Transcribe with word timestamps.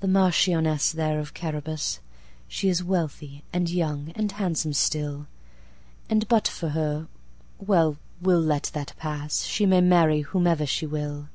The 0.00 0.08
Marchioness 0.08 0.90
there, 0.90 1.20
of 1.20 1.34
Carabas, 1.34 2.00
She 2.48 2.68
is 2.68 2.82
wealthy, 2.82 3.44
and 3.52 3.70
young, 3.70 4.10
and 4.16 4.32
handsome 4.32 4.72
still, 4.72 5.28
And 6.10 6.26
but 6.26 6.48
for 6.48 6.70
her… 6.70 7.06
well, 7.60 7.96
we 8.20 8.34
'll 8.34 8.40
let 8.42 8.72
that 8.74 8.92
pass, 8.98 9.44
She 9.44 9.64
may 9.64 9.80
marry 9.80 10.22
whomever 10.22 10.66
she 10.66 10.84
will. 10.84 11.28